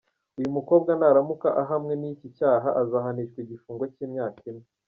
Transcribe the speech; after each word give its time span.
Uyu 0.37 0.49
mukobwa 0.57 0.91
naramuka 0.99 1.47
ahamwe 1.63 1.93
n’iki 2.01 2.27
cyaha 2.37 2.69
azahanishwa 2.81 3.37
igifungo 3.43 3.83
cy’imyaka 3.93 4.41
ine. 4.51 4.65